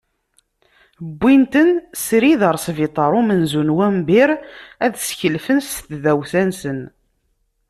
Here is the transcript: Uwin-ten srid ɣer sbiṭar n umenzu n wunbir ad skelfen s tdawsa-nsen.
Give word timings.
Uwin-ten 1.05 1.69
srid 2.05 2.41
ɣer 2.47 2.57
sbiṭar 2.65 3.11
n 3.13 3.17
umenzu 3.19 3.61
n 3.63 3.73
wunbir 3.75 4.29
ad 4.85 4.93
skelfen 4.97 5.59
s 5.61 5.69
tdawsa-nsen. 5.87 6.81